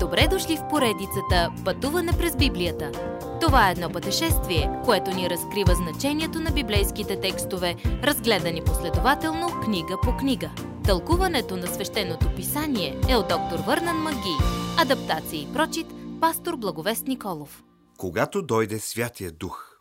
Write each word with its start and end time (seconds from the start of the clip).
Добре 0.00 0.28
дошли 0.30 0.56
в 0.56 0.68
поредицата 0.70 1.52
Пътуване 1.64 2.12
през 2.18 2.36
Библията. 2.36 2.92
Това 3.40 3.68
е 3.68 3.72
едно 3.72 3.90
пътешествие, 3.90 4.80
което 4.84 5.10
ни 5.10 5.30
разкрива 5.30 5.74
значението 5.74 6.40
на 6.40 6.50
библейските 6.50 7.20
текстове, 7.20 7.76
разгледани 7.84 8.64
последователно 8.64 9.60
книга 9.64 9.96
по 10.02 10.16
книга. 10.16 10.50
Тълкуването 10.84 11.56
на 11.56 11.66
свещеното 11.66 12.34
писание 12.36 13.00
е 13.08 13.16
от 13.16 13.28
доктор 13.28 13.58
Върнан 13.66 13.96
Маги. 13.96 14.36
Адаптация 14.78 15.42
и 15.42 15.52
прочит, 15.52 15.86
пастор 16.20 16.56
Благовест 16.56 17.06
Николов. 17.06 17.64
Когато 17.96 18.42
дойде 18.42 18.78
Святия 18.78 19.32
Дух. 19.32 19.78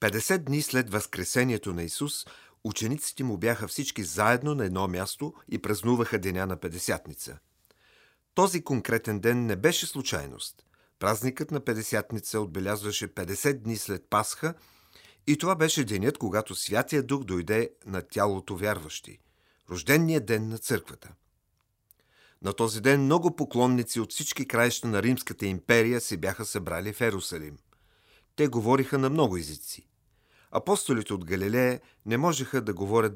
50 0.00 0.38
дни 0.38 0.62
след 0.62 0.90
Възкресението 0.90 1.74
на 1.74 1.82
Исус, 1.82 2.12
учениците 2.64 3.24
му 3.24 3.38
бяха 3.38 3.68
всички 3.68 4.02
заедно 4.02 4.54
на 4.54 4.64
едно 4.64 4.88
място 4.88 5.32
и 5.48 5.62
празнуваха 5.62 6.18
деня 6.18 6.46
на 6.46 6.56
Педесятница– 6.56 7.38
този 8.34 8.64
конкретен 8.64 9.20
ден 9.20 9.46
не 9.46 9.56
беше 9.56 9.86
случайност. 9.86 10.66
Празникът 10.98 11.50
на 11.50 11.60
Педесятница 11.60 12.40
отбелязваше 12.40 13.14
50 13.14 13.52
дни 13.52 13.76
след 13.76 14.06
Пасха 14.10 14.54
и 15.26 15.38
това 15.38 15.54
беше 15.54 15.84
денят, 15.84 16.18
когато 16.18 16.54
Святия 16.54 17.02
Дух 17.02 17.24
дойде 17.24 17.70
на 17.86 18.02
тялото 18.02 18.56
вярващи. 18.56 19.18
Рождения 19.70 20.20
ден 20.20 20.48
на 20.48 20.58
църквата. 20.58 21.12
На 22.42 22.52
този 22.52 22.80
ден 22.80 23.04
много 23.04 23.36
поклонници 23.36 24.00
от 24.00 24.12
всички 24.12 24.48
краища 24.48 24.88
на 24.88 25.02
Римската 25.02 25.46
империя 25.46 26.00
се 26.00 26.16
бяха 26.16 26.44
събрали 26.44 26.92
в 26.92 27.00
Ерусалим. 27.00 27.58
Те 28.36 28.48
говориха 28.48 28.98
на 28.98 29.10
много 29.10 29.36
езици. 29.36 29.88
Апостолите 30.50 31.14
от 31.14 31.24
Галилея 31.24 31.80
не 32.06 32.16
можеха 32.16 32.60
да 32.60 32.74
говорят 32.74 33.12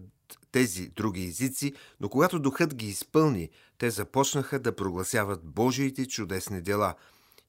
тези 0.56 0.88
други 0.88 1.24
езици, 1.24 1.74
но 2.00 2.08
когато 2.08 2.38
духът 2.38 2.74
ги 2.74 2.86
изпълни, 2.86 3.50
те 3.78 3.90
започнаха 3.90 4.58
да 4.58 4.76
прогласяват 4.76 5.44
Божиите 5.44 6.06
чудесни 6.08 6.62
дела 6.62 6.94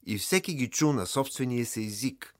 и 0.06 0.18
всеки 0.18 0.54
ги 0.54 0.70
чу 0.70 0.92
на 0.92 1.06
собствения 1.06 1.66
си 1.66 1.84
език. 1.84 2.34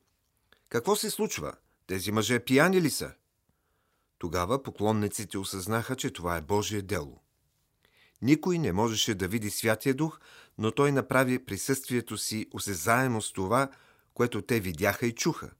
Какво 0.68 0.96
се 0.96 1.10
случва? 1.10 1.52
Тези 1.86 2.12
мъже 2.12 2.40
пияни 2.40 2.82
ли 2.82 2.90
са? 2.90 3.12
Тогава 4.18 4.62
поклонниците 4.62 5.38
осъзнаха, 5.38 5.96
че 5.96 6.10
това 6.10 6.36
е 6.36 6.42
Божие 6.42 6.82
дело. 6.82 7.20
Никой 8.22 8.58
не 8.58 8.72
можеше 8.72 9.14
да 9.14 9.28
види 9.28 9.50
Святия 9.50 9.94
Дух, 9.94 10.20
но 10.58 10.70
той 10.70 10.92
направи 10.92 11.44
присъствието 11.44 12.18
си 12.18 12.46
осезаемо 12.52 13.22
с 13.22 13.32
това, 13.32 13.70
което 14.14 14.42
те 14.42 14.60
видяха 14.60 15.06
и 15.06 15.14
чуха. 15.14 15.50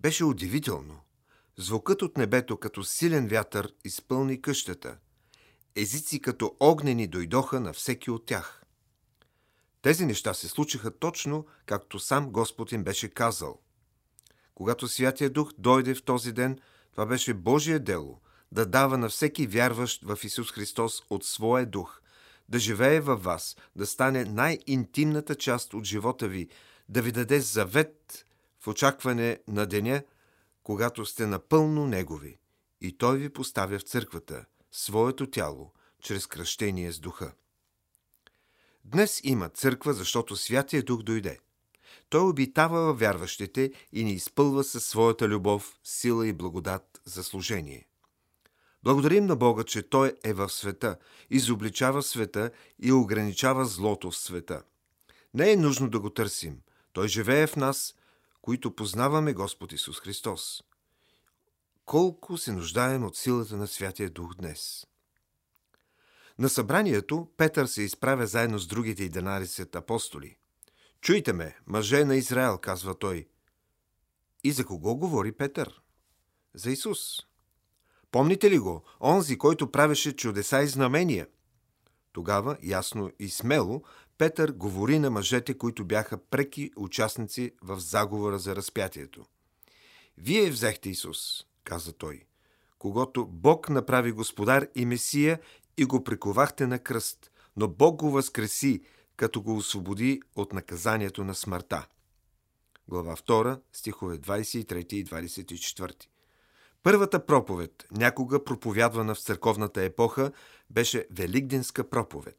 Беше 0.00 0.24
удивително. 0.24 1.03
Звукът 1.56 2.02
от 2.02 2.16
небето 2.16 2.56
като 2.56 2.84
силен 2.84 3.28
вятър 3.28 3.72
изпълни 3.84 4.42
къщата. 4.42 4.96
Езици 5.76 6.20
като 6.20 6.56
огнени 6.60 7.06
дойдоха 7.06 7.60
на 7.60 7.72
всеки 7.72 8.10
от 8.10 8.26
тях. 8.26 8.62
Тези 9.82 10.06
неща 10.06 10.34
се 10.34 10.48
случиха 10.48 10.98
точно, 10.98 11.46
както 11.66 11.98
сам 11.98 12.30
Господ 12.30 12.72
им 12.72 12.84
беше 12.84 13.08
казал. 13.08 13.60
Когато 14.54 14.88
Святия 14.88 15.30
Дух 15.30 15.52
дойде 15.58 15.94
в 15.94 16.02
този 16.02 16.32
ден, 16.32 16.58
това 16.92 17.06
беше 17.06 17.34
Божие 17.34 17.78
дело 17.78 18.20
да 18.52 18.66
дава 18.66 18.98
на 18.98 19.08
всеки 19.08 19.46
вярващ 19.46 20.04
в 20.04 20.18
Исус 20.24 20.52
Христос 20.52 21.02
от 21.10 21.24
своя 21.24 21.66
дух, 21.66 22.00
да 22.48 22.58
живее 22.58 23.00
във 23.00 23.24
вас, 23.24 23.56
да 23.76 23.86
стане 23.86 24.24
най-интимната 24.24 25.34
част 25.34 25.74
от 25.74 25.84
живота 25.84 26.28
ви, 26.28 26.48
да 26.88 27.02
ви 27.02 27.12
даде 27.12 27.40
завет 27.40 28.26
в 28.60 28.68
очакване 28.68 29.38
на 29.48 29.66
деня, 29.66 30.02
когато 30.64 31.06
сте 31.06 31.26
напълно 31.26 31.86
Негови 31.86 32.38
и 32.80 32.98
Той 32.98 33.18
ви 33.18 33.28
поставя 33.28 33.78
в 33.78 33.82
църквата, 33.82 34.44
своето 34.72 35.30
тяло, 35.30 35.72
чрез 36.02 36.26
кръщение 36.26 36.92
с 36.92 36.98
духа. 36.98 37.32
Днес 38.84 39.20
има 39.24 39.48
църква, 39.48 39.92
защото 39.92 40.36
Святия 40.36 40.82
Дух 40.82 41.02
дойде. 41.02 41.38
Той 42.08 42.20
обитава 42.20 42.80
във 42.80 42.98
вярващите 42.98 43.72
и 43.92 44.04
ни 44.04 44.12
изпълва 44.12 44.64
със 44.64 44.84
своята 44.86 45.28
любов, 45.28 45.78
сила 45.84 46.26
и 46.26 46.32
благодат 46.32 47.00
за 47.04 47.24
служение. 47.24 47.86
Благодарим 48.82 49.26
на 49.26 49.36
Бога, 49.36 49.64
че 49.64 49.82
Той 49.82 50.12
е 50.24 50.32
в 50.32 50.48
света, 50.48 50.96
изобличава 51.30 52.02
света 52.02 52.50
и 52.78 52.92
ограничава 52.92 53.64
злото 53.64 54.10
в 54.10 54.16
света. 54.16 54.62
Не 55.34 55.52
е 55.52 55.56
нужно 55.56 55.90
да 55.90 56.00
го 56.00 56.10
търсим. 56.10 56.60
Той 56.92 57.08
живее 57.08 57.46
в 57.46 57.56
нас 57.56 57.94
които 58.44 58.76
познаваме 58.76 59.32
Господ 59.32 59.72
Исус 59.72 60.00
Христос. 60.00 60.64
Колко 61.84 62.38
се 62.38 62.52
нуждаем 62.52 63.04
от 63.04 63.16
силата 63.16 63.56
на 63.56 63.66
Святия 63.66 64.10
Дух 64.10 64.34
днес. 64.34 64.86
На 66.38 66.48
събранието 66.48 67.28
Петър 67.36 67.66
се 67.66 67.82
изправя 67.82 68.26
заедно 68.26 68.58
с 68.58 68.66
другите 68.66 69.10
11 69.10 69.76
апостоли. 69.76 70.36
Чуйте 71.00 71.32
ме, 71.32 71.56
мъже 71.66 72.04
на 72.04 72.16
Израел, 72.16 72.58
казва 72.58 72.98
той. 72.98 73.28
И 74.44 74.52
за 74.52 74.64
кого 74.64 74.96
говори 74.96 75.32
Петър? 75.32 75.82
За 76.54 76.70
Исус. 76.70 76.98
Помните 78.10 78.50
ли 78.50 78.58
го? 78.58 78.84
Онзи, 79.00 79.38
който 79.38 79.72
правеше 79.72 80.16
чудеса 80.16 80.62
и 80.62 80.66
знамения. 80.66 81.26
Тогава, 82.14 82.56
ясно 82.62 83.10
и 83.18 83.28
смело, 83.28 83.82
Петър 84.18 84.52
говори 84.52 84.98
на 84.98 85.10
мъжете, 85.10 85.58
които 85.58 85.84
бяха 85.84 86.18
преки 86.18 86.70
участници 86.76 87.52
в 87.62 87.78
заговора 87.80 88.38
за 88.38 88.56
разпятието. 88.56 89.24
Вие 90.18 90.50
взехте 90.50 90.90
Исус, 90.90 91.44
каза 91.64 91.92
той, 91.92 92.22
когато 92.78 93.26
Бог 93.26 93.68
направи 93.68 94.12
господар 94.12 94.66
и 94.74 94.86
Месия 94.86 95.40
и 95.76 95.84
го 95.84 96.04
приковахте 96.04 96.66
на 96.66 96.78
кръст, 96.78 97.30
но 97.56 97.68
Бог 97.68 97.96
го 97.96 98.10
възкреси, 98.10 98.82
като 99.16 99.42
го 99.42 99.56
освободи 99.56 100.22
от 100.36 100.52
наказанието 100.52 101.24
на 101.24 101.34
смъртта. 101.34 101.86
Глава 102.88 103.16
2, 103.16 103.60
стихове 103.72 104.18
23 104.18 104.94
и 104.94 105.04
24. 105.04 106.06
Първата 106.84 107.26
проповед, 107.26 107.86
някога 107.90 108.44
проповядвана 108.44 109.14
в 109.14 109.20
църковната 109.20 109.82
епоха, 109.82 110.32
беше 110.70 111.06
Великденска 111.10 111.90
проповед 111.90 112.36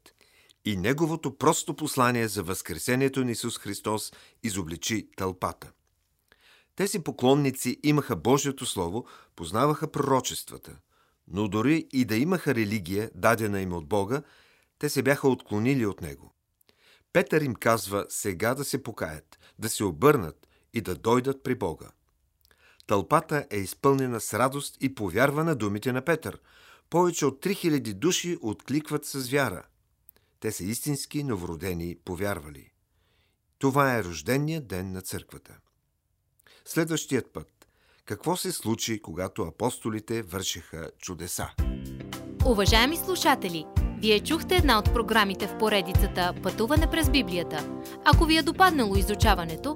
и 0.66 0.78
неговото 0.78 1.38
просто 1.38 1.76
послание 1.76 2.28
за 2.28 2.44
възкресението 2.44 3.26
на 3.26 3.32
Исус 3.32 3.60
Христос 3.60 4.14
изобличи 4.44 5.10
тълпата. 5.18 5.72
Тези 6.76 7.00
поклонници 7.00 7.80
имаха 7.84 8.16
Божието 8.16 8.66
Слово, 8.66 9.06
познаваха 9.36 9.92
пророчествата, 9.92 10.78
но 11.28 11.48
дори 11.48 11.88
и 11.94 12.06
да 12.06 12.16
имаха 12.16 12.56
религия, 12.56 13.12
дадена 13.16 13.62
им 13.62 13.74
от 13.74 13.88
Бога, 13.88 14.22
те 14.80 14.90
се 14.90 15.04
бяха 15.04 15.28
отклонили 15.28 15.86
от 15.86 16.02
Него. 16.02 16.34
Петър 17.14 17.42
им 17.42 17.56
казва 17.56 18.06
сега 18.10 18.56
да 18.56 18.64
се 18.64 18.84
покаят, 18.84 19.40
да 19.60 19.70
се 19.70 19.84
обърнат 19.84 20.48
и 20.74 20.82
да 20.82 20.96
дойдат 20.96 21.44
при 21.44 21.56
Бога. 21.56 21.92
Тълпата 22.88 23.46
е 23.52 23.58
изпълнена 23.58 24.22
с 24.22 24.34
радост 24.34 24.78
и 24.82 24.96
повярва 24.96 25.44
на 25.44 25.56
думите 25.56 25.92
на 25.92 26.02
Петър. 26.02 26.40
Повече 26.90 27.26
от 27.26 27.46
3000 27.46 27.94
души 27.94 28.38
откликват 28.42 29.06
с 29.06 29.30
вяра– 29.30 29.64
те 30.46 30.52
са 30.52 30.64
истински 30.64 31.24
новородени 31.24 31.96
повярвали. 32.06 32.72
Това 33.60 33.96
е 33.96 34.04
рождения 34.04 34.62
ден 34.62 34.92
на 34.92 35.02
църквата. 35.02 35.58
Следващият 36.66 37.34
път. 37.34 37.68
Какво 38.06 38.38
се 38.38 38.52
случи, 38.52 39.02
когато 39.02 39.42
апостолите 39.42 40.22
вършиха 40.22 40.92
чудеса? 41.00 41.50
Уважаеми 42.46 42.98
слушатели! 42.98 43.66
Вие 43.98 44.20
чухте 44.20 44.56
една 44.56 44.80
от 44.80 44.94
програмите 44.94 45.48
в 45.48 45.58
поредицата 45.58 46.34
Пътуване 46.44 46.92
през 46.92 47.10
Библията. 47.10 47.82
Ако 48.06 48.26
ви 48.26 48.38
е 48.38 48.44
допаднало 48.44 48.96
изучаването, 48.96 49.76